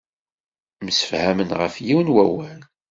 Msefhamen 0.85 1.49
ɣef 1.59 1.75
yiwen 1.87 2.13
wawal. 2.15 2.59